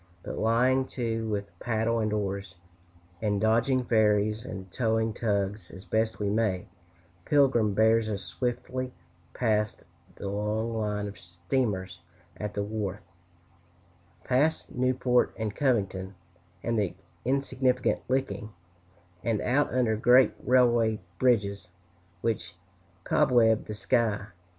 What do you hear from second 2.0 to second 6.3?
oars, and dodging ferries and towing tugs as best we